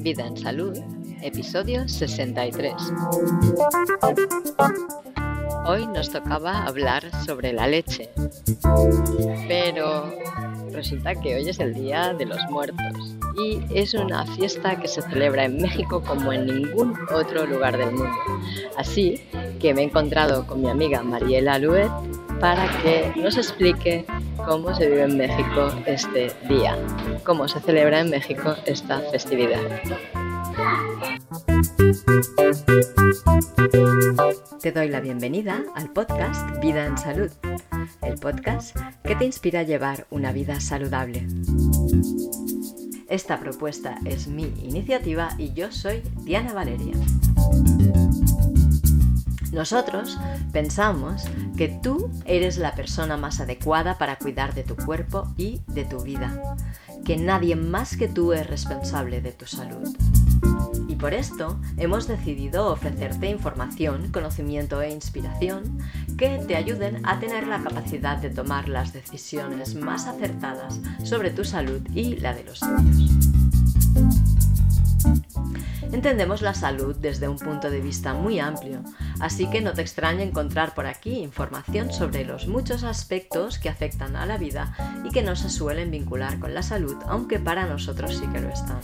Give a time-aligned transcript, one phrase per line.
[0.00, 0.78] Vida en Salud,
[1.20, 2.72] episodio 63.
[5.66, 8.08] Hoy nos tocaba hablar sobre la leche,
[9.46, 10.14] pero
[10.72, 15.02] resulta que hoy es el Día de los Muertos y es una fiesta que se
[15.02, 18.16] celebra en México como en ningún otro lugar del mundo.
[18.78, 19.20] Así
[19.60, 21.90] que me he encontrado con mi amiga Mariela Luet
[22.40, 24.06] para que nos explique
[24.46, 26.78] cómo se vive en México este día,
[27.24, 29.60] cómo se celebra en México esta festividad.
[34.62, 37.30] Te doy la bienvenida al podcast Vida en Salud,
[38.02, 41.26] el podcast que te inspira a llevar una vida saludable.
[43.08, 46.94] Esta propuesta es mi iniciativa y yo soy Diana Valeria.
[49.52, 50.18] Nosotros
[50.52, 51.24] pensamos
[51.56, 56.00] que tú eres la persona más adecuada para cuidar de tu cuerpo y de tu
[56.00, 56.56] vida,
[57.04, 59.96] que nadie más que tú es responsable de tu salud.
[60.88, 65.78] Y por esto hemos decidido ofrecerte información, conocimiento e inspiración
[66.16, 71.44] que te ayuden a tener la capacidad de tomar las decisiones más acertadas sobre tu
[71.44, 73.26] salud y la de los tuyos.
[75.92, 78.82] Entendemos la salud desde un punto de vista muy amplio,
[79.20, 84.16] así que no te extrañe encontrar por aquí información sobre los muchos aspectos que afectan
[84.16, 88.16] a la vida y que no se suelen vincular con la salud, aunque para nosotros
[88.16, 88.80] sí que lo están.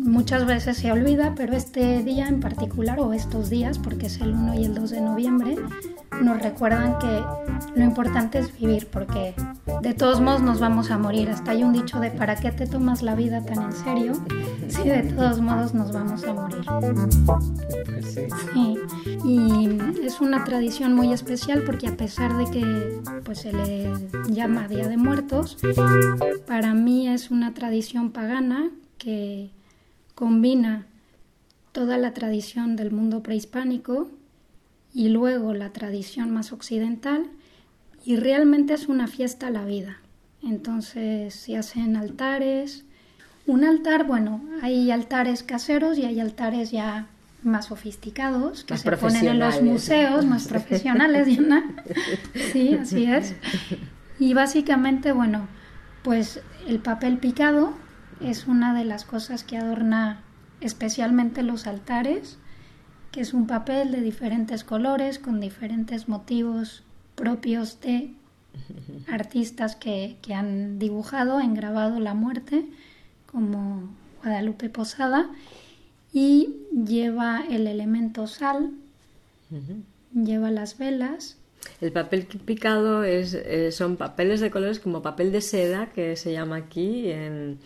[0.00, 4.34] Muchas veces se olvida, pero este día en particular, o estos días, porque es el
[4.34, 5.56] 1 y el 2 de noviembre,
[6.20, 7.22] nos recuerdan que
[7.74, 9.34] lo importante es vivir, porque
[9.82, 11.30] de todos modos nos vamos a morir.
[11.30, 14.12] Hasta hay un dicho de ¿para qué te tomas la vida tan en serio?
[14.68, 16.64] Si de todos modos nos vamos a morir.
[17.86, 18.18] Pues
[18.52, 18.78] sí.
[19.24, 23.90] Y es una tradición muy especial porque a pesar de que pues, se le
[24.28, 25.58] llama Día de Muertos,
[26.46, 29.50] para mí es una tradición pagana que
[30.14, 30.86] combina
[31.72, 34.08] toda la tradición del mundo prehispánico
[34.94, 37.26] y luego la tradición más occidental
[38.04, 39.98] y realmente es una fiesta a la vida.
[40.42, 42.84] Entonces se hacen altares.
[43.46, 47.06] Un altar, bueno, hay altares caseros y hay altares ya
[47.42, 51.64] más sofisticados que Más se ponen en los museos, más profesionales, Diana.
[52.52, 53.34] Sí, así es.
[54.18, 55.48] Y básicamente, bueno,
[56.02, 57.72] pues el papel picado
[58.20, 60.20] es una de las cosas que adorna
[60.60, 62.38] especialmente los altares,
[63.12, 66.82] que es un papel de diferentes colores con diferentes motivos
[67.14, 68.10] propios de
[69.06, 72.64] artistas que, que han dibujado, engrabado la muerte,
[73.30, 73.90] como
[74.22, 75.30] Guadalupe Posada,
[76.12, 78.70] y lleva el elemento sal,
[80.14, 81.36] lleva las velas,
[81.80, 86.32] El papel picado es, eh, son papeles de colores como papel de seda, que se
[86.32, 87.58] llama aquí, en,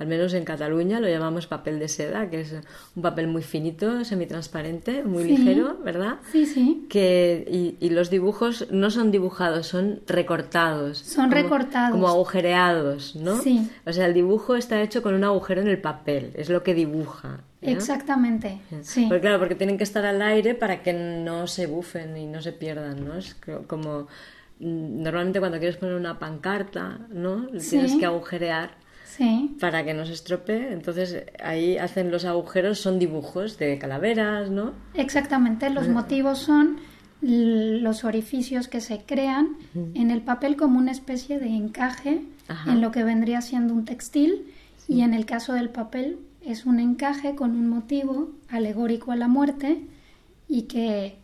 [0.00, 2.52] al menos en Cataluña lo llamamos papel de seda, que es
[2.96, 5.36] un papel muy finito, semitransparente, muy Sí.
[5.36, 6.16] ligero, ¿verdad?
[6.32, 6.86] Sí, sí.
[6.88, 10.98] Que, y, y los dibujos no son dibujados, son recortados.
[10.98, 11.92] Son como- recortados.
[11.92, 13.36] Como agujereados, ¿no?
[13.42, 13.70] Sí.
[13.86, 16.74] O sea, el dibujo está hecho con un agujero en el papel, es lo que
[16.74, 17.40] dibuja.
[17.62, 19.04] Exactamente, sí.
[19.06, 22.40] Porque claro, porque tienen que estar al aire para que no se bufen y no
[22.40, 23.16] se pierdan, ¿no?
[23.18, 24.06] Es co- como
[24.60, 27.48] mm, normalmente cuando quieres poner una pancarta, ¿no?
[27.58, 27.70] Sí.
[27.70, 28.79] Tienes que agujerear
[29.16, 30.72] Sí, para que no se estropee.
[30.72, 34.72] Entonces ahí hacen los agujeros, son dibujos de calaveras, ¿no?
[34.94, 35.68] exactamente.
[35.70, 36.78] Los motivos son
[37.22, 42.72] los orificios que se crean en el papel como una especie de encaje Ajá.
[42.72, 44.46] en lo que vendría siendo un textil
[44.88, 49.28] y en el caso del papel es un encaje con un motivo alegórico a la
[49.28, 49.82] muerte
[50.48, 51.18] y que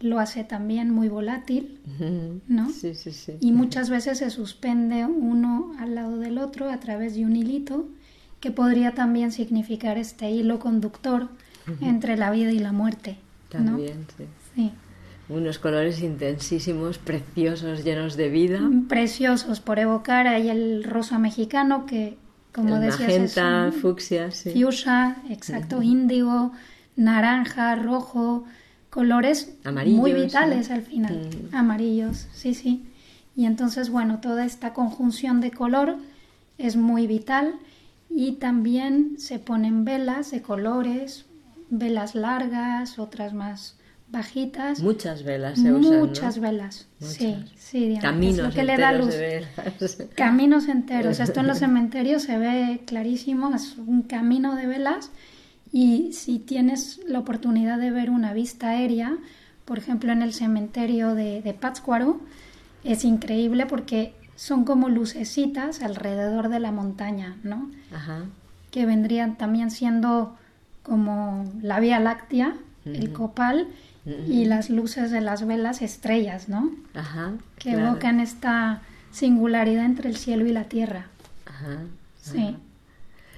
[0.00, 1.80] lo hace también muy volátil,
[2.48, 2.70] ¿no?
[2.70, 3.34] Sí, sí, sí.
[3.40, 7.88] y muchas veces se suspende uno al lado del otro a través de un hilito
[8.40, 11.28] que podría también significar este hilo conductor
[11.80, 13.18] entre la vida y la muerte.
[13.54, 13.64] ¿no?
[13.64, 14.24] También, sí.
[14.54, 14.72] Sí.
[15.28, 18.60] Unos colores intensísimos, preciosos, llenos de vida.
[18.88, 22.16] Preciosos por evocar ahí el rosa mexicano que,
[22.52, 24.50] como el decías, magenta, es un fucsia, sí.
[24.62, 26.52] fuchsia, exacto, índigo,
[26.94, 28.44] naranja, rojo,
[28.96, 30.74] colores Amarillos, muy vitales ¿no?
[30.76, 31.14] al final,
[31.52, 31.54] Mm.
[31.54, 32.82] amarillos, sí, sí.
[33.36, 35.96] Y entonces, bueno, toda esta conjunción de color
[36.56, 37.54] es muy vital
[38.08, 41.26] y también se ponen velas de colores,
[41.68, 43.76] velas largas, otras más
[44.08, 44.80] bajitas.
[44.80, 46.06] Muchas velas se usan, ¿no?
[46.06, 47.50] Muchas velas, sí, Muchas.
[47.58, 49.14] sí, Diana, es Caminos lo que le da enteros luz.
[49.14, 49.96] de velas.
[50.14, 51.20] Caminos enteros.
[51.20, 55.10] Esto en los cementerios se ve clarísimo, es un camino de velas
[55.72, 59.16] y si tienes la oportunidad de ver una vista aérea,
[59.64, 62.20] por ejemplo, en el cementerio de, de Pátzcuaro,
[62.84, 67.70] es increíble porque son como lucecitas alrededor de la montaña, ¿no?
[67.92, 68.24] Ajá.
[68.70, 70.36] Que vendrían también siendo
[70.82, 72.54] como la Vía Láctea,
[72.84, 73.66] el copal
[74.28, 76.70] y las luces de las velas estrellas, ¿no?
[76.94, 77.32] Ajá.
[77.58, 77.88] Que claro.
[77.88, 81.06] evocan esta singularidad entre el cielo y la tierra.
[81.46, 81.72] Ajá.
[81.72, 81.82] Ajá.
[82.20, 82.56] Sí,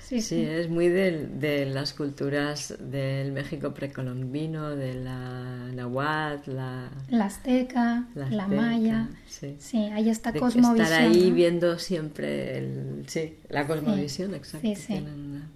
[0.08, 0.40] Sí, sí.
[0.40, 8.25] es muy de, las culturas del México precolombino, de la Nahuatl, la, La azteca, la,
[8.25, 9.08] azteca, maya.
[9.26, 9.56] Sí.
[9.58, 10.81] Sí, hay esta De cosmovisión.
[10.81, 11.34] estar ahí ¿no?
[11.37, 14.66] viendo siempre el, sí, la cosmovisión, exacto.
[14.66, 14.87] sí, sí.
[14.94, 15.49] tienen una-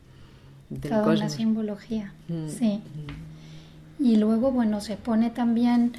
[0.69, 1.32] del Toda una cosmos.
[1.32, 2.12] simbología.
[2.28, 2.81] Mm, Sí.
[4.00, 5.93] Y luego, bueno, se pone también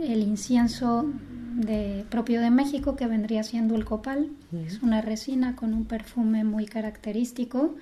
[0.00, 1.06] el incienso
[1.54, 4.28] de, propio de México, que vendría siendo el copal.
[4.66, 7.74] Es una resina con un perfume muy característico.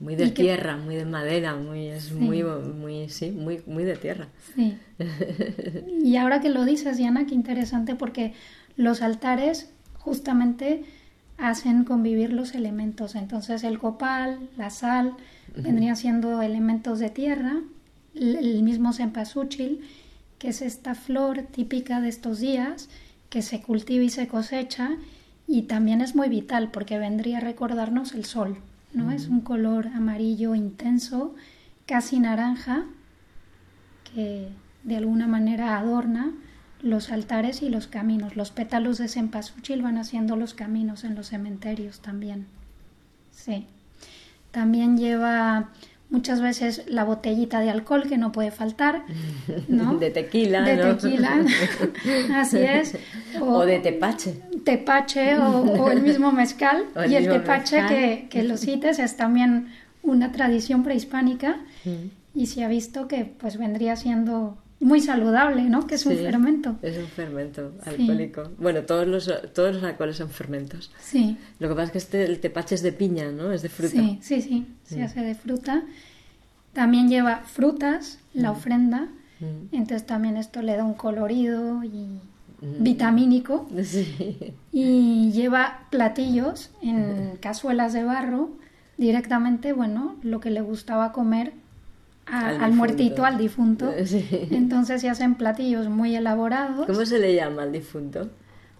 [0.00, 2.14] Muy de y que- tierra, muy de madera, muy, es Sí.
[2.14, 4.28] muy, muy, sí, muy, muy de tierra.
[4.54, 4.76] Sí.
[6.04, 8.34] Y ahora que lo dices, Diana, qué interesante porque
[8.76, 10.84] los altares justamente
[11.38, 13.14] hacen convivir los elementos.
[13.14, 15.14] Entonces el copal, la sal,
[15.56, 17.60] vendrían siendo elementos de tierra,
[18.14, 19.80] el el mismo cempasúchil,
[20.38, 22.88] que es esta flor típica de estos días,
[23.34, 24.92] que se cultiva y se cosecha,
[25.48, 28.58] y también es muy vital porque vendría a recordarnos el sol,
[28.92, 29.10] ¿no?
[29.10, 31.34] Es un color amarillo intenso,
[31.84, 32.84] casi naranja,
[34.04, 34.50] que
[34.84, 36.30] de alguna manera adorna
[36.80, 38.36] los altares y los caminos.
[38.36, 42.46] Los pétalos de cempasúchil van haciendo los caminos en los cementerios también.
[43.32, 43.66] Sí.
[44.52, 45.70] También lleva
[46.10, 49.02] muchas veces la botellita de alcohol que no puede faltar,
[49.68, 49.96] ¿no?
[49.98, 50.96] De tequila, De ¿no?
[50.96, 51.44] tequila,
[52.36, 52.96] así es.
[53.40, 54.40] O de tepache.
[54.64, 56.84] tepache o, o el mismo mezcal.
[56.96, 57.88] El y el tepache mezcal.
[57.88, 59.68] que, que lo cites es también
[60.02, 62.08] una tradición prehispánica Mm.
[62.40, 65.86] y se ha visto que pues vendría siendo muy saludable, ¿no?
[65.86, 66.76] Que es un fermento.
[66.82, 67.90] Es un fermento Sí.
[67.90, 68.50] alcohólico.
[68.58, 70.90] Bueno, todos los, todos los alcoholes son fermentos.
[71.00, 73.50] Sí, Lo que pasa es que este, el tepache es de piña, ¿no?
[73.50, 73.94] Es de fruta.
[73.94, 75.04] sí, sí, sí, se Mm.
[75.04, 75.82] hace de fruta.
[76.72, 79.08] También lleva frutas, la ofrenda,
[79.40, 79.72] Mm.
[79.74, 82.20] entonces también esto le da un colorido y
[82.60, 82.82] Mm.
[82.82, 83.68] vitamínico.
[83.84, 84.54] Sí.
[84.72, 88.50] Y lleva platillos en cazuelas de barro,
[88.98, 91.52] directamente, bueno, lo que le gustaba comer
[92.26, 93.92] a- Al muertito, al difunto.
[94.06, 94.26] Sí.
[94.50, 96.86] Entonces se hacen platillos muy elaborados.
[96.86, 98.30] ¿Cómo se le llama al difunto?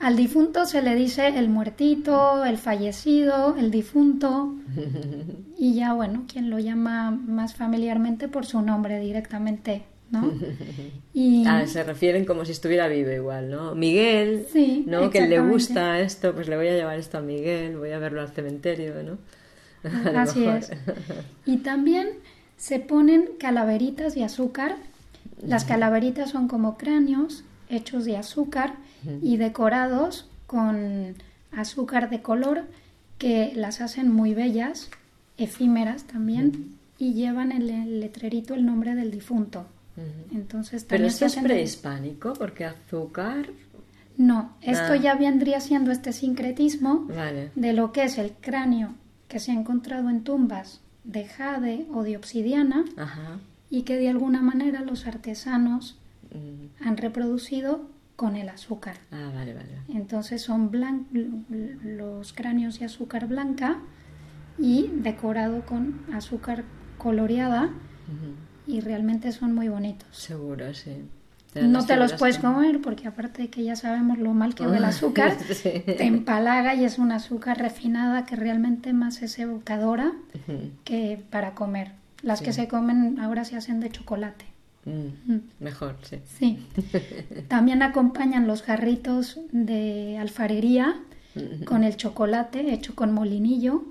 [0.00, 4.54] Al difunto se le dice el muertito, el fallecido, el difunto.
[5.56, 10.30] Y ya, bueno, quien lo llama más familiarmente por su nombre directamente, ¿no?
[11.14, 13.74] Y Ah, se refieren como si estuviera vivo igual, ¿no?
[13.74, 15.10] Miguel, Sí, ¿no?
[15.10, 18.20] Que le gusta esto, pues le voy a llevar esto a Miguel, voy a verlo
[18.20, 19.18] al cementerio, ¿no?
[20.16, 20.70] A Así es.
[21.46, 22.08] Y también
[22.56, 24.76] se ponen calaveritas de azúcar.
[25.42, 28.74] Las calaveritas son como cráneos hechos de azúcar
[29.22, 31.14] y decorados con
[31.52, 32.62] azúcar de color
[33.18, 34.90] que las hacen muy bellas,
[35.36, 39.66] efímeras también, y llevan en el letrerito el nombre del difunto.
[40.32, 43.46] Entonces Pero esto es prehispánico, porque azúcar...
[44.16, 44.96] No, esto Ah.
[44.96, 47.50] ya vendría siendo este sincretismo Vale.
[47.56, 48.94] de lo que es el cráneo
[49.26, 53.38] que se ha encontrado en tumbas de jade o de obsidiana Ajá.
[53.70, 55.98] y que de alguna manera los artesanos
[56.32, 56.84] Mm.
[56.86, 58.96] han reproducido con el azúcar.
[59.12, 59.68] Ah, vale, vale.
[59.88, 61.06] Entonces son blan-
[61.84, 63.78] los cráneos de azúcar blanca
[64.58, 66.64] y decorado con azúcar
[66.98, 67.70] coloreada
[68.66, 70.08] y realmente son muy bonitos.
[70.16, 71.02] Seguro, sí.
[71.62, 74.76] No te los puedes comer porque aparte de que ya sabemos lo mal que va
[74.76, 75.70] el azúcar, Sí.
[75.86, 80.12] te empalaga y es una azúcar refinada que realmente más es evocadora
[80.84, 81.92] que para comer.
[82.22, 82.46] Las Sí.
[82.46, 84.44] que se comen ahora se hacen de chocolate.
[84.86, 85.32] Mm.
[85.32, 85.40] Mm.
[85.60, 86.18] Mejor, sí.
[86.38, 86.66] Sí.
[87.48, 90.96] También acompañan los jarritos de alfarería
[91.64, 93.84] con el chocolate hecho con molinillo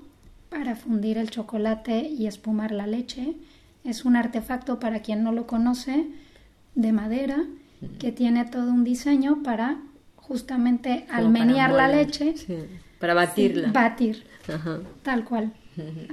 [0.50, 3.34] para fundir el chocolate y espumar la leche.
[3.84, 6.06] Es un artefacto para quien no lo conoce
[6.74, 7.44] de madera
[7.98, 9.78] que tiene todo un diseño para
[10.16, 12.56] justamente Como al menear la leche sí,
[12.98, 13.70] Para batirla.
[13.72, 14.78] batir Ajá.
[15.02, 15.52] tal cual.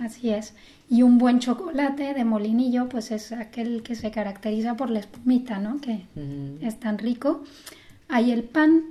[0.02, 0.54] Así es.
[0.90, 5.60] Y un buen chocolate de molinillo, pues es aquel que se caracteriza por la espumita,
[5.60, 5.80] ¿no?
[5.80, 6.06] Que
[6.62, 7.44] es tan rico.
[8.10, 8.82] Hay el pan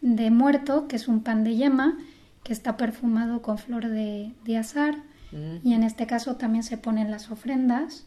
[0.00, 1.98] de muerto, que es un pan de yema,
[2.44, 4.96] que está perfumado con flor de, de azar.
[5.64, 8.06] Y en este caso también se ponen las ofrendas.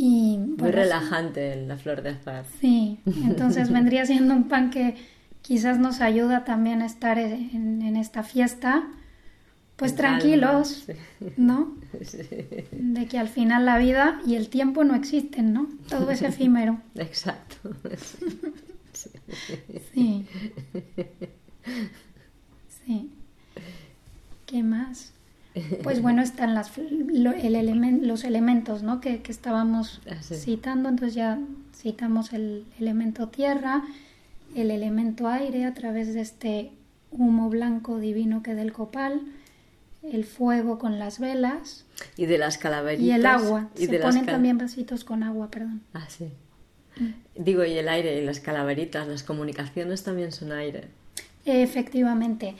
[0.00, 2.44] Y, Muy bueno, relajante la flor de azar.
[2.60, 4.94] Sí, entonces vendría siendo un pan que
[5.42, 8.86] quizás nos ayuda también a estar en, en esta fiesta
[9.74, 10.86] pues en tranquilos.
[11.36, 11.76] ¿no?
[12.02, 12.18] Sí,
[12.70, 15.68] De que al final la vida y el tiempo no existen, ¿no?
[15.88, 16.80] Todo es efímero.
[16.94, 17.56] Exacto.
[19.94, 20.26] Sí.
[22.84, 23.10] Sí.
[24.46, 25.12] ¿Qué más?
[25.82, 29.00] Pues bueno, están las, lo- el elemen- los elementos, ¿no?
[29.00, 30.36] Que, que estábamos Ah, sí.
[30.36, 30.88] citando.
[30.88, 31.38] Entonces ya
[31.74, 33.82] citamos el elemento tierra,
[34.54, 36.70] el elemento aire a través de este
[37.10, 39.22] humo blanco divino que del copal,
[40.02, 41.84] el fuego con las velas
[42.16, 43.04] Y de las calaveritas.
[43.06, 43.68] y el agua.
[43.76, 45.82] y Se de ponen también vasitos con agua, perdón.
[45.92, 46.28] Ah, sí.
[46.98, 47.42] Mm.
[47.42, 50.88] Digo, y el aire y las calaveritas, las comunicaciones también son aire.
[51.44, 52.54] Efectivamente.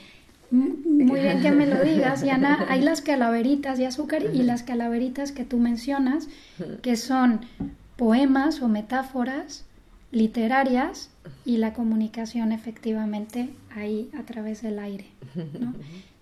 [0.51, 2.65] Muy bien que me lo digas, Yana.
[2.69, 6.27] Hay las calaveritas de azúcar y las calaveritas que tú mencionas,
[6.81, 7.41] que son
[7.95, 9.65] poemas o metáforas
[10.11, 11.09] literarias
[11.45, 15.05] y la comunicación efectivamente ahí a través del aire.
[15.59, 15.73] ¿no?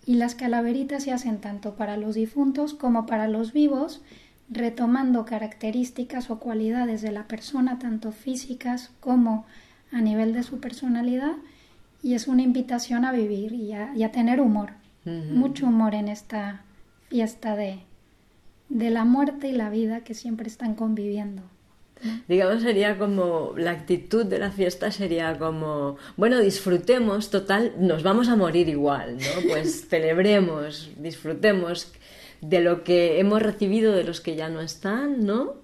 [0.06, 4.02] Y las calaveritas se hacen tanto para los difuntos como para los vivos,
[4.50, 9.46] retomando características o cualidades de la persona, tanto físicas como
[9.92, 11.34] a nivel de su personalidad,
[12.08, 14.70] y es una invitación a vivir y a, y a tener humor,
[15.04, 16.64] mucho humor en esta
[17.10, 17.80] fiesta de,
[18.70, 21.42] de la muerte y la vida que siempre están conviviendo.
[22.30, 28.30] Digamos, sería como la actitud de la fiesta sería como, bueno, disfrutemos, total, nos vamos
[28.30, 29.42] a morir igual, ¿no?
[29.50, 31.92] Pues celebremos, disfrutemos
[32.40, 35.56] de lo que hemos recibido de los que ya no están, ¿no?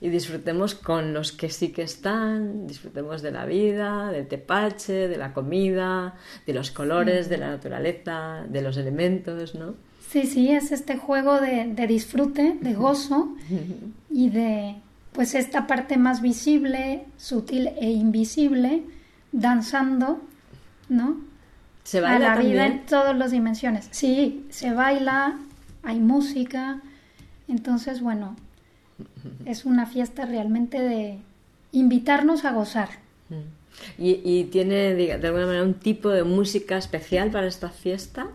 [0.00, 5.16] Y disfrutemos con los que sí que están, disfrutemos de la vida, del tepache, de
[5.16, 6.14] la comida,
[6.46, 9.74] de los colores, de la naturaleza, de los elementos, ¿no?
[10.08, 13.36] Sí, sí, es este juego de, de disfrute, de gozo
[14.10, 14.76] y de
[15.12, 18.84] pues esta parte más visible, sutil e invisible,
[19.32, 20.20] danzando,
[20.88, 21.20] ¿no?
[21.82, 22.80] Se a baila la vida también.
[22.80, 23.88] en todas las dimensiones.
[23.90, 25.38] Sí, se baila,
[25.82, 26.80] hay música,
[27.48, 28.36] entonces bueno,
[29.44, 31.18] es una fiesta realmente de
[31.72, 32.88] invitarnos a gozar.
[33.28, 34.02] Mm.
[34.02, 38.28] ¿Y, y tiene de alguna manera un tipo de música especial para esta fiesta?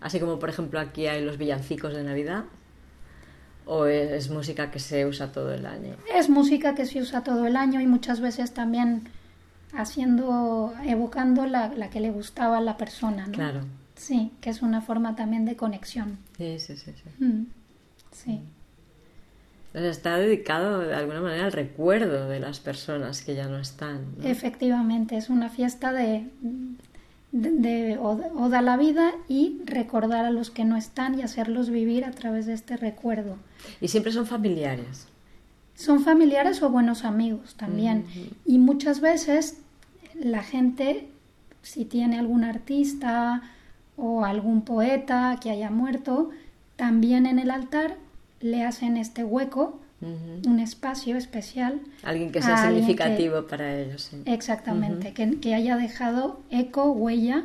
[0.00, 2.44] Así como por ejemplo aquí hay los villancicos de Navidad.
[3.66, 5.94] ¿O es, es música que se usa todo el año?
[6.14, 9.08] Es música que se usa todo el año y muchas veces también
[9.74, 13.32] haciendo, evocando la, la que le gustaba a la persona, ¿no?
[13.32, 13.60] Claro.
[13.94, 16.18] Sí, que es una forma también de conexión.
[16.38, 16.92] Sí, sí, sí.
[16.94, 17.24] sí.
[17.24, 17.46] Mm,
[18.10, 18.30] Sí.
[18.30, 18.57] Entonces
[19.74, 24.06] está dedicado de alguna manera al recuerdo de las personas que ya no están.
[24.18, 24.24] ¿no?
[24.26, 26.26] Efectivamente, es una fiesta de,
[27.32, 31.22] de, de oda, oda a la vida y recordar a los que no están y
[31.22, 33.36] hacerlos vivir a través de este recuerdo.
[33.80, 35.06] Y siempre son familiares.
[35.74, 38.04] Son familiares o buenos amigos también.
[38.44, 39.60] Y muchas veces
[40.18, 41.08] la gente,
[41.62, 43.42] si tiene algún artista
[43.96, 46.30] o algún poeta que haya muerto,
[46.74, 47.96] también en el altar
[48.40, 51.80] le hacen este hueco, un espacio especial.
[52.04, 54.02] Alguien que sea significativo para ellos.
[54.02, 54.22] sí.
[54.26, 57.44] Exactamente, que, que haya dejado eco, huella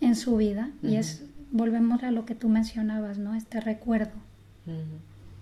[0.00, 0.70] en su vida.
[0.82, 3.34] Y es, volvemos a lo que tú mencionabas, ¿no?
[3.34, 4.12] Este recuerdo.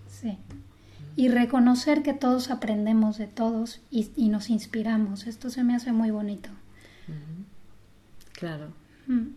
[0.07, 0.37] Sí.
[1.15, 5.27] Y reconocer que todos aprendemos de todos y, y nos inspiramos.
[5.27, 6.49] Esto se me hace muy bonito.
[8.31, 8.69] Claro.
[9.07, 9.27] Mm.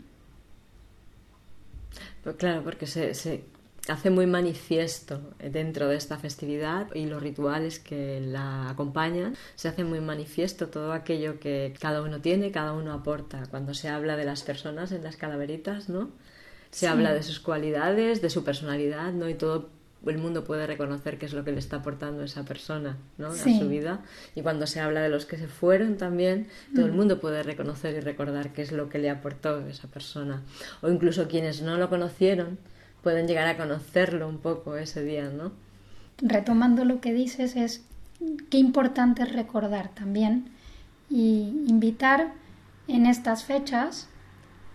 [2.23, 3.45] Pues claro, porque se, se
[3.89, 9.85] hace muy manifiesto dentro de esta festividad y los rituales que la acompañan, se hace
[9.85, 13.43] muy manifiesto todo aquello que cada uno tiene, cada uno aporta.
[13.51, 16.11] Cuando se habla de las personas en las calaveritas, ¿no?
[16.71, 16.87] Se Sí.
[16.87, 19.29] habla de sus cualidades, de su personalidad, ¿no?
[19.29, 19.71] Y todo
[20.07, 23.33] el mundo puede reconocer qué es lo que le está aportando esa persona, ¿no?
[23.33, 23.57] Sí.
[23.57, 24.03] A su vida.
[24.35, 27.95] Y cuando se habla de los que se fueron también, todo el mundo puede reconocer
[27.97, 30.43] y recordar qué es lo que le aportó esa persona.
[30.83, 32.59] O incluso quienes no lo conocieron
[33.07, 35.53] pueden llegar a conocerlo un poco ese día, ¿no?
[36.19, 37.85] Retomando lo que dices, es
[38.51, 40.49] qué importante es recordar también
[41.09, 42.33] y invitar
[42.89, 44.09] en estas fechas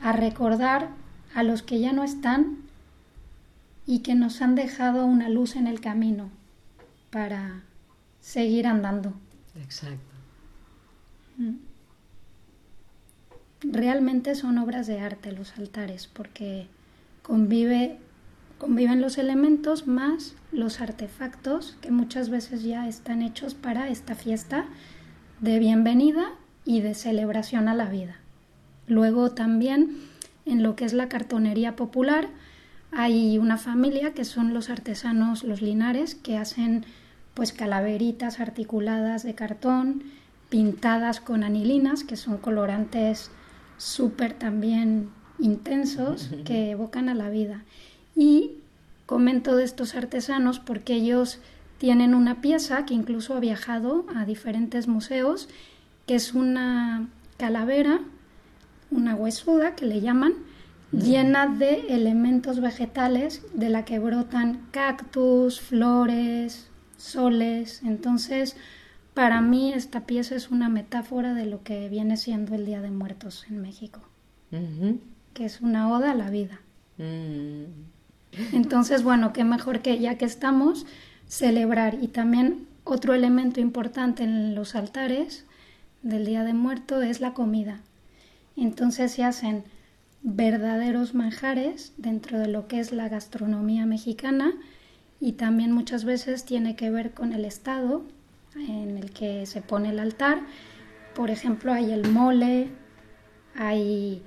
[0.01, 0.91] a recordar
[1.35, 2.59] a los que ya no están
[3.85, 6.29] y que nos han dejado una luz en el camino
[7.09, 7.63] para
[8.21, 9.11] seguir andando.
[9.61, 10.15] Exacto.
[13.61, 16.67] Realmente son obras de arte los altares porque
[17.23, 17.99] convive,
[18.61, 24.65] conviven los elementos más los artefactos que muchas veces ya están hechos para esta fiesta
[25.39, 26.29] de bienvenida
[26.63, 28.17] y de celebración a la vida.
[28.85, 29.97] Luego también
[30.45, 32.29] en lo que es la cartonería popular
[32.91, 36.85] hay una familia que son los artesanos, los linares, que hacen
[37.33, 40.03] pues calaveritas articuladas de cartón,
[40.49, 43.31] pintadas con anilinas, que son colorantes
[43.77, 47.63] súper también intensos que evocan a la vida.
[48.15, 48.51] Y
[49.05, 51.39] comento de estos artesanos porque ellos
[51.77, 55.49] tienen una pieza que incluso ha viajado a diferentes museos,
[56.05, 58.01] que es una calavera,
[58.91, 60.33] una huesuda que le llaman,
[60.91, 67.81] llena de elementos vegetales de la que brotan cactus, flores, soles.
[67.83, 68.55] Entonces,
[69.13, 72.91] para mí esta pieza es una metáfora de lo que viene siendo el Día de
[72.91, 74.01] Muertos en México,
[75.33, 76.61] que es una oda a la vida.
[76.97, 77.65] Mm.
[78.53, 80.85] Entonces, bueno, qué mejor que ya que estamos,
[81.27, 81.97] celebrar.
[82.01, 85.45] Y también otro elemento importante en los altares
[86.01, 87.81] del Día de Muerto es la comida.
[88.55, 89.63] Entonces se hacen
[90.23, 94.53] verdaderos manjares dentro de lo que es la gastronomía mexicana
[95.19, 98.03] y también muchas veces tiene que ver con el estado
[98.55, 100.41] en el que se pone el altar.
[101.15, 102.69] Por ejemplo, hay el mole,
[103.55, 104.21] hay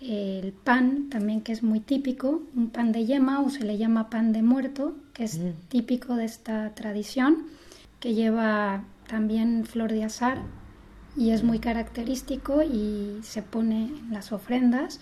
[0.00, 4.10] el pan también que es muy típico, un pan de yema o se le llama
[4.10, 5.52] pan de muerto, que es mm.
[5.68, 7.46] típico de esta tradición,
[8.00, 10.38] que lleva también flor de azar
[11.16, 15.00] y es muy característico y se pone en las ofrendas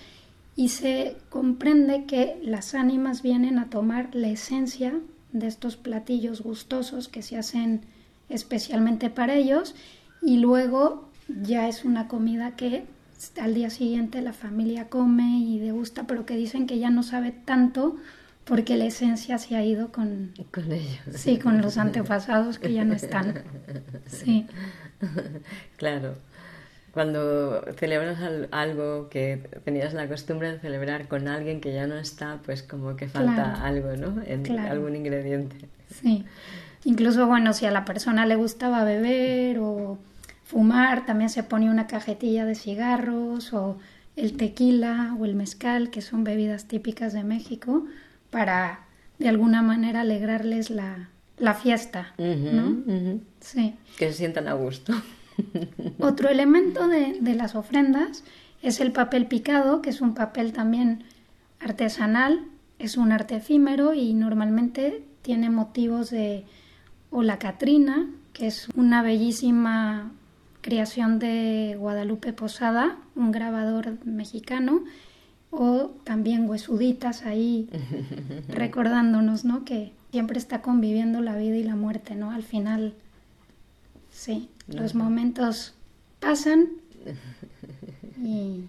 [0.56, 4.98] y se comprende que las ánimas vienen a tomar la esencia
[5.32, 7.82] de estos platillos gustosos que se hacen
[8.28, 9.74] especialmente para ellos
[10.22, 12.86] y luego ya es una comida que
[13.40, 17.32] al día siguiente la familia come y degusta, pero que dicen que ya no sabe
[17.32, 17.96] tanto
[18.44, 21.00] porque la esencia se ha ido con, con ellos.
[21.14, 23.42] Sí, con los antepasados que ya no están.
[24.06, 24.46] Sí.
[25.76, 26.16] Claro.
[26.92, 28.18] Cuando celebras
[28.50, 32.96] algo que tenías la costumbre de celebrar con alguien que ya no está, pues como
[32.96, 34.20] que falta algo, ¿no?
[34.26, 35.68] En algún ingrediente.
[35.90, 36.24] Sí.
[36.84, 39.98] Incluso, bueno, si a la persona le gustaba beber o
[40.48, 43.76] fumar, también se pone una cajetilla de cigarros o
[44.16, 47.84] el tequila o el mezcal, que son bebidas típicas de México,
[48.30, 48.80] para
[49.18, 52.78] de alguna manera alegrarles la, la fiesta, ¿no?
[53.40, 53.74] Sí.
[53.98, 54.94] Que se sientan a gusto.
[56.00, 58.24] Otro elemento de, de, las ofrendas
[58.62, 61.04] es el papel picado, que es un papel también
[61.60, 62.46] artesanal,
[62.78, 66.46] es un arte efímero y normalmente tiene motivos de
[67.10, 70.10] o la Catrina, que es una bellísima
[70.60, 74.84] creación de Guadalupe Posada, un grabador mexicano,
[75.50, 77.68] o también huesuditas ahí
[78.48, 79.64] recordándonos, ¿no?
[79.64, 82.30] Que siempre está conviviendo la vida y la muerte, ¿no?
[82.30, 82.94] Al final,
[84.10, 85.74] sí, los momentos
[86.20, 86.68] pasan
[88.22, 88.64] y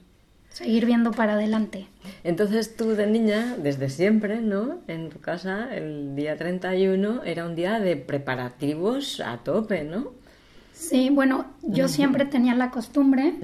[0.50, 1.88] seguir viendo para adelante.
[2.24, 4.80] Entonces tú de niña, desde siempre, ¿no?
[4.88, 10.19] En tu casa, el día 31 era un día de preparativos a tope, ¿no?
[10.80, 13.36] Sí, bueno, yo siempre tenía la costumbre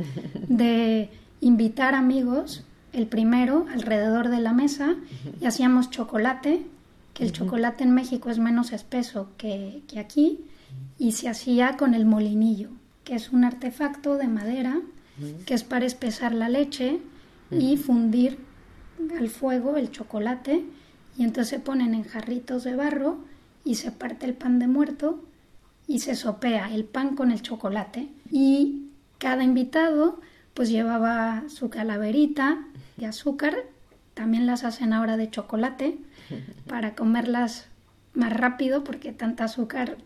[0.48, 1.10] de
[1.42, 4.96] invitar amigos, el primero, alrededor de la mesa,
[5.42, 6.66] y hacíamos chocolate,
[7.14, 10.46] que el chocolate en México es menos espeso que, que aquí,
[10.98, 12.70] y se hacía con el molinillo,
[13.04, 14.80] que es un artefacto de madera
[15.46, 17.00] que es para espesar la leche
[17.52, 18.38] y fundir
[19.20, 20.64] al fuego el chocolate,
[21.18, 23.18] y entonces se ponen en jarritos de barro
[23.66, 25.22] y se parte el pan de muerto
[25.88, 30.20] y se sopea el pan con el chocolate y cada invitado
[30.54, 32.60] pues llevaba su calaverita
[32.98, 33.56] de azúcar,
[34.14, 35.98] también las hacen ahora de chocolate
[36.68, 37.68] para comerlas
[38.14, 39.98] más rápido porque tanta azúcar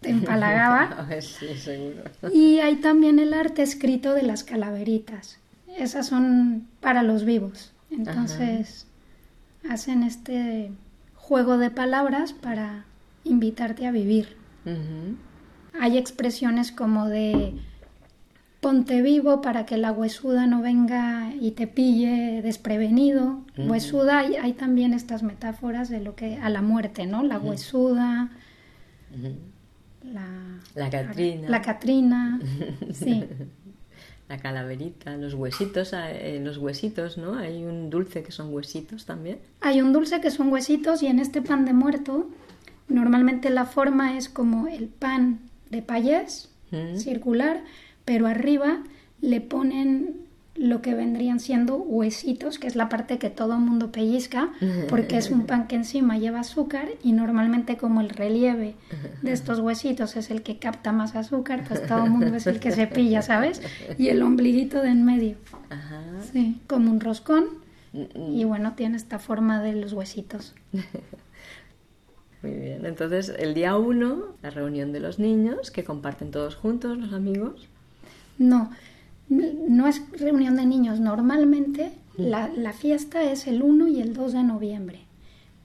[0.00, 1.06] te empalagaba.
[2.32, 5.38] Y hay también el arte escrito de las calaveritas.
[5.78, 7.72] Esas son para los vivos.
[7.90, 8.86] Entonces
[9.68, 10.72] hacen este
[11.14, 12.84] juego de palabras para
[13.24, 14.36] invitarte a vivir.
[15.78, 17.54] Hay expresiones como de
[18.60, 23.40] ponte vivo para que la huesuda no venga y te pille desprevenido.
[23.58, 27.24] Huesuda, hay, también estas metáforas de lo que a la muerte, ¿no?
[27.24, 28.30] La huesuda,
[30.04, 31.48] la, la Catrina.
[31.48, 32.40] La Catrina,
[32.92, 33.24] sí.
[34.28, 37.34] La calaverita, los huesitos, eh, los huesitos, ¿no?
[37.34, 39.40] Hay un dulce que son huesitos también.
[39.60, 42.30] Hay un dulce que son huesitos y en este pan de muerto
[42.88, 45.40] Normalmente la forma es como el pan
[45.70, 46.50] de payés,
[46.96, 47.62] circular,
[48.04, 48.82] pero arriba
[49.20, 50.22] le ponen
[50.54, 54.50] lo que vendrían siendo huesitos, que es la parte que todo el mundo pellizca,
[54.88, 58.74] porque es un pan que encima lleva azúcar y normalmente como el relieve
[59.22, 62.60] de estos huesitos es el que capta más azúcar, pues todo el mundo es el
[62.60, 63.62] que se pilla, ¿sabes?
[63.98, 65.36] Y el ombliguito de en medio.
[66.32, 67.46] Sí, como un roscón.
[67.94, 70.54] Y bueno, tiene esta forma de los huesitos.
[72.42, 76.98] Muy bien, entonces el día uno, la reunión de los niños, que comparten todos juntos,
[76.98, 77.68] los amigos.
[78.38, 78.70] No,
[79.28, 80.98] no es reunión de niños.
[80.98, 85.00] Normalmente la, fiesta es el 1 y el 2 de noviembre.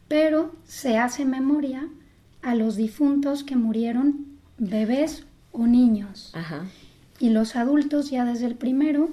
[0.08, 1.90] pero se hace memoria
[2.42, 4.26] a los difuntos que murieron
[4.58, 6.34] bebés o niños.
[7.20, 9.10] Y los adultos ya desde el primero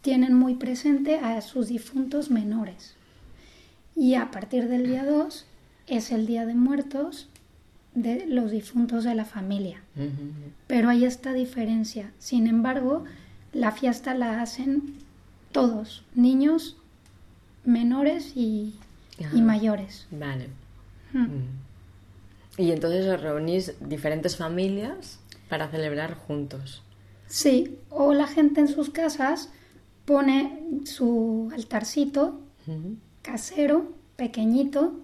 [0.00, 2.94] tienen muy presente a sus difuntos menores.
[3.94, 5.44] Y a partir del día 2
[5.90, 7.28] es el Día de Muertos
[7.94, 9.82] de los difuntos de la familia.
[10.66, 12.12] Pero hay esta diferencia.
[12.18, 13.04] Sin embargo,
[13.52, 14.94] la fiesta la hacen
[15.52, 16.76] todos, niños,
[17.64, 18.74] menores y,
[19.34, 20.06] mayores.
[20.10, 20.48] Vale.
[21.12, 22.60] Mm.
[22.60, 26.82] Y entonces os reunís diferentes familias para celebrar juntos.
[27.26, 29.50] Sí, o la gente en sus casas
[30.04, 32.40] pone su altarcito
[33.22, 34.94] casero, pequeñito,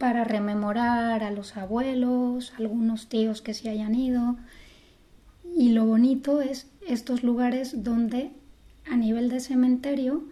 [0.00, 4.36] para rememorar a los abuelos, algunos tíos que se hayan ido.
[5.54, 8.30] Y lo bonito es estos lugares donde
[8.90, 10.24] a nivel de cementerio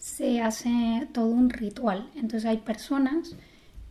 [0.00, 2.10] se hace todo un ritual.
[2.16, 3.36] Entonces hay personas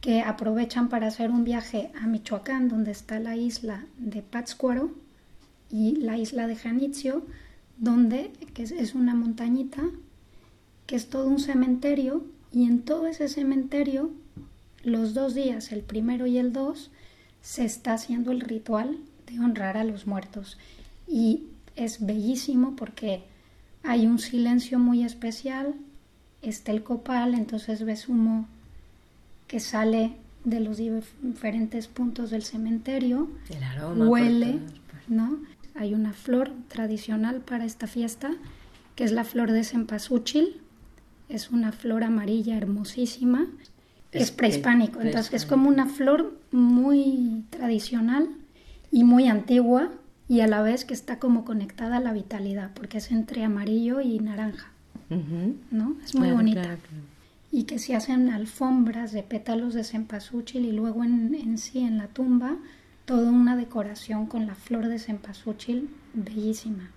[0.01, 4.91] que aprovechan para hacer un viaje a Michoacán, donde está la isla de Pátzcuaro
[5.71, 7.25] y la isla de Janitzio,
[7.77, 9.81] donde que es una montañita
[10.85, 14.11] que es todo un cementerio y en todo ese cementerio
[14.85, 16.91] los dos días, el primero y el dos,
[17.41, 20.57] se está haciendo el ritual de honrar a los muertos.
[21.07, 21.43] Y
[21.75, 23.23] es bellísimo porque
[23.83, 25.73] hay un silencio muy especial,
[26.41, 28.47] está el copal, entonces ves humo
[29.47, 34.59] que sale de los diferentes puntos del cementerio, el aroma huele,
[35.07, 35.39] ¿no?
[35.73, 38.31] Hay una flor tradicional para esta fiesta,
[38.95, 40.61] que es la flor de cempasúchil,
[41.27, 43.47] es una flor amarilla hermosísima,
[44.15, 48.29] es, prehispánico, entonces es como una flor muy tradicional
[48.91, 49.91] y muy antigua
[50.27, 54.01] y a la vez que está como conectada a la vitalidad, porque es entre amarillo
[54.01, 54.71] y naranja,
[55.71, 55.95] ¿no?
[56.03, 56.77] Es muy bonita.
[57.51, 61.97] Y que se hacen alfombras de pétalos de cempasúchil y luego en, en sí, en
[61.97, 62.57] la tumba,
[63.05, 66.89] toda una decoración con la flor de cempasúchil bellísima.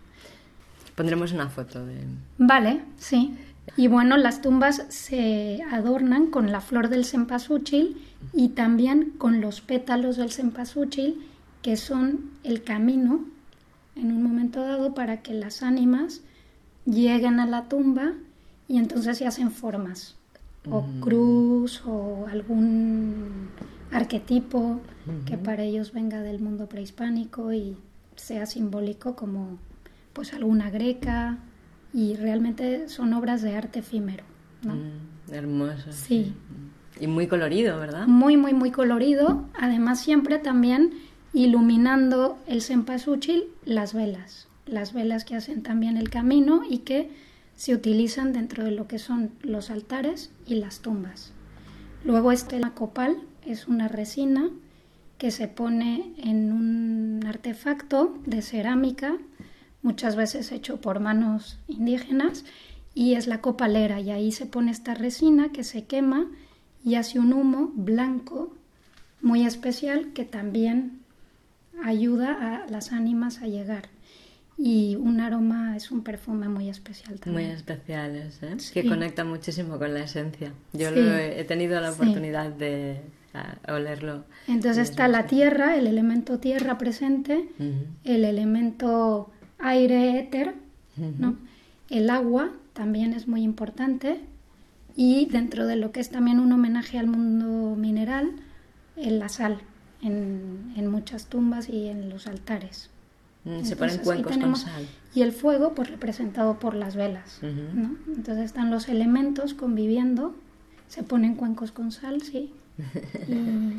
[0.94, 2.00] Pondremos una foto de...
[2.38, 3.36] Vale, sí.
[3.76, 8.02] Y bueno, las tumbas se adornan con la flor del cempasúchil
[8.32, 11.26] y también con los pétalos del cempasúchil,
[11.62, 13.24] que son el camino
[13.96, 16.22] en un momento dado para que las ánimas
[16.84, 18.12] lleguen a la tumba
[18.68, 20.16] y entonces se hacen formas,
[20.70, 21.00] o mm.
[21.00, 23.48] cruz, o algún
[23.90, 24.80] arquetipo
[25.24, 27.76] que para ellos venga del mundo prehispánico y
[28.16, 29.58] sea simbólico como
[30.12, 31.38] pues alguna greca
[31.92, 34.24] y realmente son obras de arte efímero.
[34.62, 34.74] ¿no?
[34.74, 35.92] Mm, hermoso.
[35.92, 36.34] Sí.
[37.00, 38.06] Y muy colorido, ¿verdad?
[38.06, 39.44] Muy, muy, muy colorido.
[39.54, 40.92] Además siempre también
[41.32, 44.48] iluminando el cempasúchil las velas.
[44.66, 47.10] Las velas que hacen también el camino y que
[47.54, 51.32] se utilizan dentro de lo que son los altares y las tumbas.
[52.04, 54.50] Luego este copal es una resina
[55.18, 59.16] que se pone en un artefacto de cerámica,
[59.88, 62.44] muchas veces hecho por manos indígenas,
[62.94, 66.26] y es la copalera, y ahí se pone esta resina que se quema
[66.84, 68.54] y hace un humo blanco
[69.22, 71.00] muy especial que también
[71.82, 73.84] ayuda a las ánimas a llegar.
[74.58, 77.48] Y un aroma es un perfume muy especial también.
[77.48, 78.56] Muy especial, ¿eh?
[78.74, 80.52] que conecta muchísimo con la esencia.
[80.74, 83.00] Yo he tenido la oportunidad de
[83.68, 84.24] olerlo.
[84.48, 87.48] Entonces está la tierra, el elemento tierra presente,
[88.04, 90.54] el elemento aire, éter,
[90.96, 91.36] ¿no?
[91.90, 94.20] el agua también es muy importante
[94.96, 98.32] y dentro de lo que es también un homenaje al mundo mineral,
[98.96, 99.58] la sal
[100.02, 102.90] en, en muchas tumbas y en los altares.
[103.44, 104.88] Mm, se ponen cuencos con sal.
[105.14, 107.40] Y el fuego, pues representado por las velas.
[107.42, 107.96] ¿no?
[108.08, 110.34] Entonces están los elementos conviviendo,
[110.88, 112.52] se ponen cuencos con sal, sí.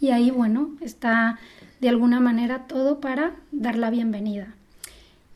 [0.00, 1.40] Y, y, ahí, bueno, está
[1.80, 4.54] de alguna manera todo para dar la bienvenida.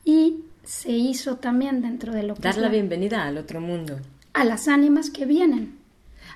[0.05, 2.43] Y se hizo también dentro de lo que...
[2.43, 3.99] Dar la, bienvenida al otro mundo.
[4.33, 5.79] A las ánimas que vienen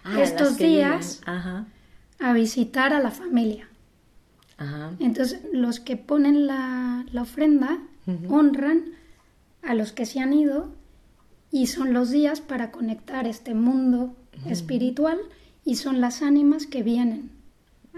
[0.05, 3.69] ah, estos días a visitar a la familia.
[4.99, 7.79] Entonces, los que ponen la, ofrenda
[8.29, 8.85] honran
[9.63, 10.73] a los que se han ido
[11.51, 15.19] y son los días para conectar este mundo espiritual
[15.65, 17.31] y son las ánimas que vienen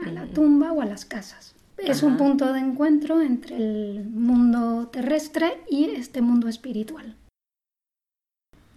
[0.05, 1.55] a la tumba o a las casas.
[1.79, 7.14] Es un punto de encuentro entre el mundo terrestre y este mundo espiritual.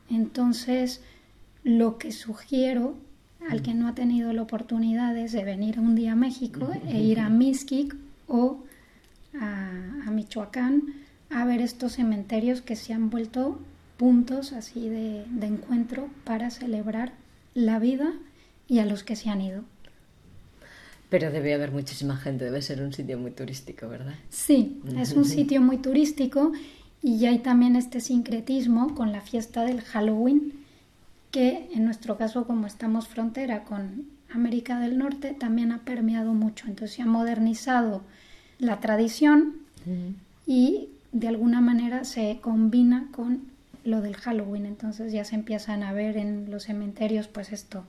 [0.10, 1.02] Entonces,
[1.64, 2.96] lo que sugiero
[3.50, 7.20] al que no ha tenido la oportunidad de venir un día a México e ir
[7.20, 7.96] a Mixquic
[8.28, 8.60] o
[9.40, 10.84] a, Michoacán
[11.30, 13.60] a ver estos cementerios que se han vuelto
[13.98, 17.14] puntos así de, encuentro para celebrar
[17.54, 18.14] la vida
[18.68, 19.64] y a los que se han ido.
[21.12, 24.16] Pero debe haber muchísima gente, debe ser un sitio muy turístico, ¿verdad?
[24.30, 26.54] Sí, es un sitio muy turístico
[27.04, 30.54] y hay también este sincretismo con la fiesta del Halloween,
[31.30, 36.68] que en nuestro caso, como estamos frontera con América del Norte, también ha permeado mucho.
[36.68, 38.04] Entonces se ha modernizado
[38.58, 39.56] la tradición
[40.48, 43.42] y de alguna manera se combina con
[43.84, 44.66] lo del Halloween.
[44.66, 47.84] Entonces ya se empiezan a ver en los cementerios, pues esto.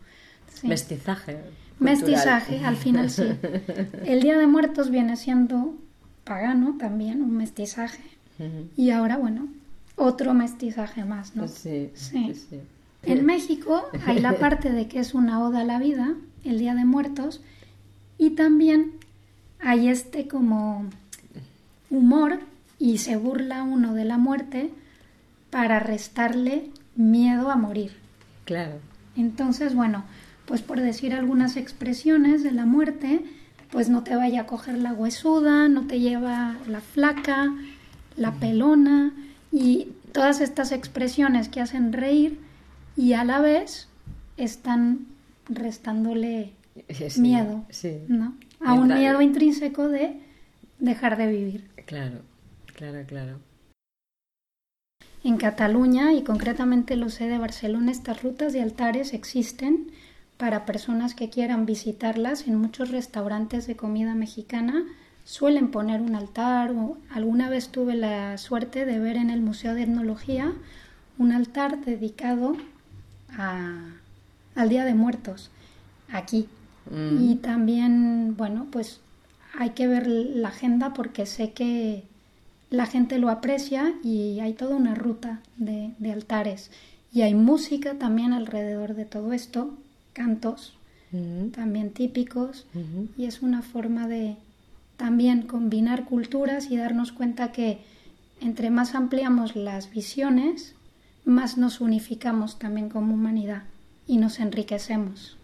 [0.63, 1.39] Mestizaje.
[1.79, 3.25] Mestizaje, al final sí.
[4.05, 5.75] El Día de Muertos viene siendo
[6.25, 8.03] pagano también, un mestizaje.
[8.77, 9.47] Y ahora, bueno,
[9.97, 11.47] otro mestizaje más, ¿no?
[11.47, 12.33] Sí, sí.
[13.03, 16.75] En México hay la parte de que es una oda a la vida, el Día
[16.75, 17.41] de Muertos,
[18.19, 18.93] y también
[19.61, 20.87] hay este como
[21.91, 22.41] humor
[22.79, 24.71] y se burla uno de la muerte
[25.51, 27.93] para restarle miedo a morir.
[28.45, 28.79] Claro.
[29.17, 30.05] Entonces, bueno,
[30.47, 33.21] pues por decir algunas expresiones de la muerte,
[33.71, 37.55] pues no te vaya a coger la huesuda, no te lleva la flaca,
[38.17, 39.13] la pelona
[39.51, 42.39] y todas estas expresiones que hacen reír
[42.97, 43.89] y a la vez
[44.37, 45.07] están
[45.49, 46.53] restándole
[47.17, 47.65] miedo,
[48.09, 48.35] ¿no?
[48.61, 50.21] A un miedo intrínseco de
[50.79, 51.71] dejar de vivir.
[51.87, 52.21] Claro,
[52.75, 53.39] claro, claro.
[55.25, 59.93] En Cataluña y concretamente lo sé de Barcelona, estas rutas de altares existen
[60.43, 64.83] para personas que quieran visitarlas en muchos restaurantes de comida mexicana.
[65.25, 69.73] Suelen poner un altar o alguna vez tuve la suerte de ver en el Museo
[69.73, 70.53] de Etnología
[71.17, 72.57] un altar dedicado
[73.39, 75.53] al Día de Muertos
[76.11, 76.49] aquí.
[76.91, 77.23] Mm.
[77.23, 78.99] Y también, bueno, pues
[79.57, 82.03] hay que ver la agenda porque sé que
[82.69, 86.73] la gente lo aprecia y hay toda una ruta de, altares.
[87.13, 89.79] Y hay música también alrededor de todo esto
[90.13, 90.75] cantos
[91.55, 92.67] también típicos
[93.19, 94.37] y es una forma de
[94.97, 97.81] también combinar culturas y darnos cuenta que
[98.41, 100.75] entre más ampliamos las visiones,
[101.25, 103.65] más nos unificamos también como humanidad
[104.07, 105.37] y nos enriquecemos.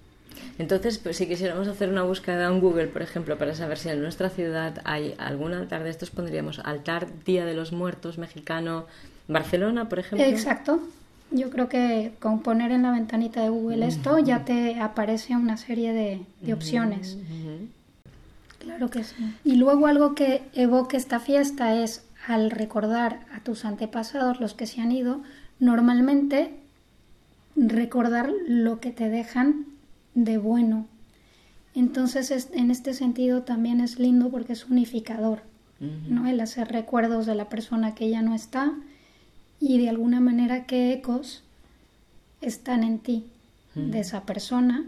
[0.59, 4.01] Entonces, pues si quisiéramos hacer una búsqueda en Google, por ejemplo, para saber si en
[4.01, 8.87] nuestra ciudad hay algún altar de estos, pondríamos altar Día de los Muertos mexicano
[9.27, 10.27] Barcelona, por ejemplo.
[10.27, 10.81] Exacto.
[11.31, 15.57] Yo creo que con poner en la ventanita de Google esto ya te aparece una
[15.57, 17.19] serie de, opciones.
[18.59, 19.15] Claro que sí.
[19.45, 24.67] Y luego algo que evoque esta fiesta es al recordar a tus antepasados, los que
[24.67, 25.23] se han ido,
[25.61, 26.55] normalmente
[27.57, 29.67] recordar lo que te dejan
[30.15, 30.87] de bueno.
[31.75, 35.43] Entonces, en este sentido también es lindo porque es unificador,
[35.81, 36.27] ¿no?
[36.27, 38.73] El hacer recuerdos de la persona que ya no está
[39.61, 41.43] y de alguna manera qué ecos
[42.41, 43.25] están en ti
[43.75, 44.85] de esa persona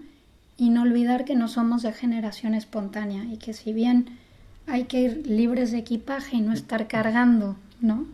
[0.57, 4.19] y no olvidar que no somos de generación espontánea y que si bien
[4.67, 8.07] hay que ir libres de equipaje y no estar cargando, ¿no?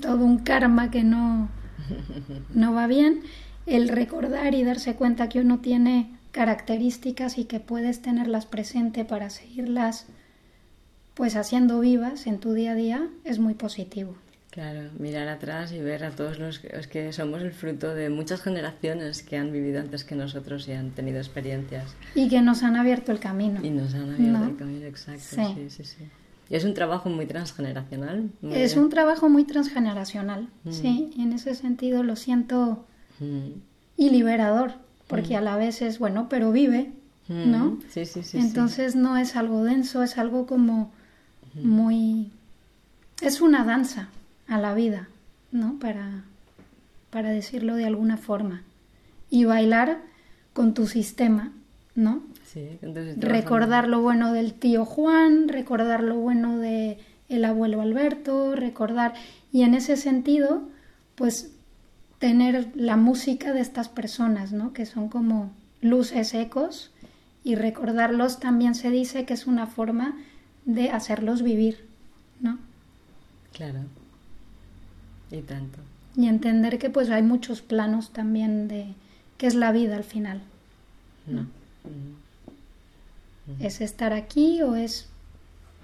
[0.00, 1.48] Todo un karma que no,
[2.54, 3.20] no va bien,
[3.66, 9.30] el recordar y darse cuenta que uno tiene características y que puedes tenerlas presente para
[9.30, 10.06] seguirlas
[11.14, 14.14] pues haciendo vivas en tu día a día es muy positivo.
[14.50, 19.22] Claro, mirar atrás y ver a todos los que, somos el fruto de muchas generaciones
[19.22, 21.94] que han vivido antes que nosotros y han tenido experiencias.
[22.16, 23.60] Y que nos han abierto el camino.
[23.62, 25.22] Y nos han abierto el camino, exacto.
[25.22, 25.68] Sí.
[25.70, 26.04] sí, sí,
[26.48, 28.28] Y es un trabajo muy transgeneracional.
[28.42, 30.72] es un trabajo muy transgeneracional, mm.
[30.72, 31.12] sí.
[31.14, 32.84] Y en ese sentido lo siento
[33.20, 33.50] mm.
[33.98, 34.72] y liberador,
[35.06, 35.38] porque mm.
[35.38, 36.90] a la vez es bueno, pero vive,
[37.28, 37.78] ¿no?
[37.90, 38.38] Sí, sí, sí.
[38.38, 40.90] Entonces no es algo denso, es algo como
[41.54, 42.32] muy...
[43.22, 44.08] Es una danza
[44.50, 45.08] a la vida,
[45.52, 45.78] ¿no?
[45.78, 46.24] Para,
[47.08, 48.62] para decirlo de alguna forma.
[49.30, 50.02] Y bailar
[50.52, 51.52] con tu sistema,
[51.94, 52.22] ¿no?
[52.44, 52.78] Sí,
[53.16, 59.14] recordar lo bueno del tío Juan, recordar lo bueno de el abuelo Alberto, recordar
[59.52, 60.62] y en ese sentido,
[61.14, 61.52] pues
[62.18, 64.72] tener la música de estas personas, ¿no?
[64.72, 66.90] Que son como luces ecos
[67.44, 70.18] y recordarlos también se dice que es una forma
[70.64, 71.84] de hacerlos vivir,
[72.40, 72.58] ¿no?
[73.52, 73.84] Claro.
[75.30, 75.78] Y tanto.
[76.16, 78.94] Y entender que pues hay muchos planos también de
[79.38, 80.42] qué es la vida al final.
[81.26, 81.46] ¿no?
[83.58, 85.08] ¿Es estar aquí o es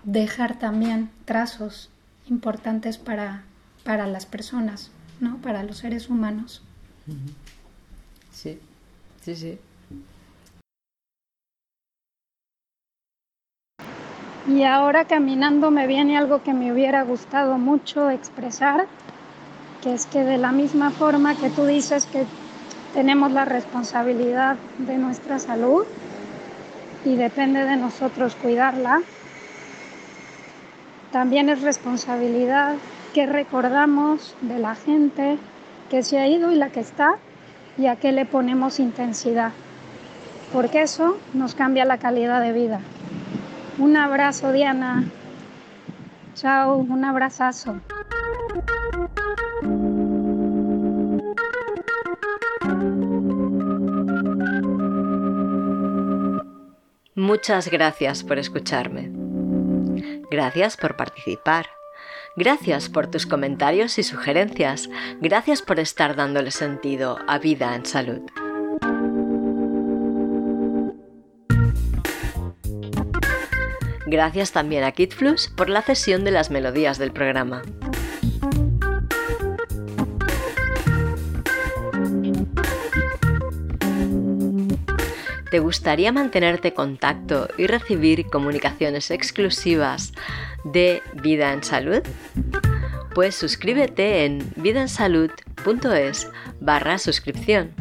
[0.04, 1.90] dejar también trazos
[2.28, 3.42] importantes para,
[3.84, 5.38] para las personas, ¿no?
[5.38, 6.62] Para los seres humanos.
[8.32, 8.58] Sí,
[9.22, 9.58] sí, sí.
[14.48, 18.86] Y ahora caminando me viene algo que me hubiera gustado mucho expresar
[19.86, 22.24] es que de la misma forma que tú dices que
[22.94, 25.84] tenemos la responsabilidad de nuestra salud,
[27.06, 29.00] y depende de nosotros cuidarla,
[31.12, 32.74] también es responsabilidad
[33.14, 35.38] que recordamos de la gente
[35.88, 37.16] que se ha ido y la que está
[37.78, 39.52] y a qué le ponemos intensidad,
[40.52, 42.80] porque eso nos cambia la calidad de vida.
[43.78, 45.04] Un abrazo, Diana.
[46.34, 47.76] Chao, un abrazazo.
[57.26, 59.10] Muchas gracias por escucharme.
[60.30, 61.66] Gracias por participar.
[62.36, 64.88] Gracias por tus comentarios y sugerencias.
[65.20, 68.20] Gracias por estar dándole sentido a vida en salud.
[74.06, 77.62] Gracias también a KidFlux por la cesión de las melodías del programa.
[85.56, 90.12] ¿Te gustaría mantenerte contacto y recibir comunicaciones exclusivas
[90.64, 92.02] de Vida en Salud?
[93.14, 96.28] Pues suscríbete en vidaensalud.es
[96.60, 97.72] barra suscripción.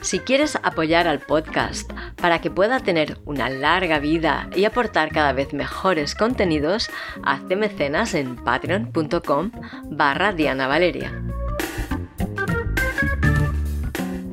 [0.00, 5.32] Si quieres apoyar al podcast para que pueda tener una larga vida y aportar cada
[5.32, 6.90] vez mejores contenidos,
[7.22, 9.50] hazte mecenas en patreon.com
[9.84, 11.12] barra Diana Valeria.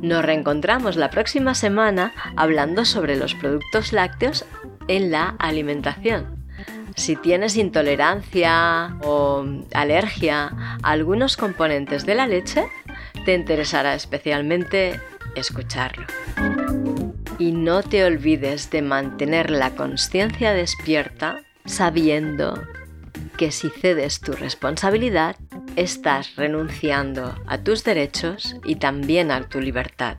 [0.02, 4.46] Nos reencontramos la próxima semana hablando sobre los productos lácteos
[4.88, 6.46] en la alimentación.
[6.96, 12.68] Si tienes intolerancia o alergia a algunos componentes de la leche,
[13.26, 15.00] te interesará especialmente
[15.36, 16.06] escucharlo.
[17.40, 22.64] Y no te olvides de mantener la conciencia despierta sabiendo
[23.38, 25.36] que si cedes tu responsabilidad,
[25.76, 30.18] estás renunciando a tus derechos y también a tu libertad.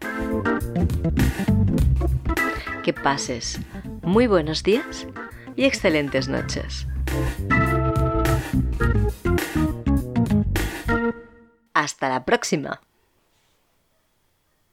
[2.84, 3.58] Que pases
[4.02, 5.06] muy buenos días
[5.56, 6.86] y excelentes noches.
[11.74, 12.80] Hasta la próxima.